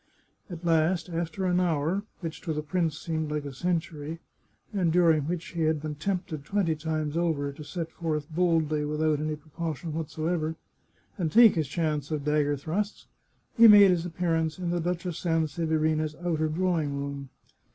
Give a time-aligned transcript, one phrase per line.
[0.49, 4.17] At last, after an hour, which to the prince seemed like a cen tury,
[4.73, 9.19] and during which he had been tempted, twenty times over, to set forth boldly without
[9.19, 10.55] any precaution whatsoever,
[11.19, 13.09] and take his chance of dagger thrusts,
[13.55, 17.29] he made his appear ance in the Duchess Sanseverina's outer drawing room.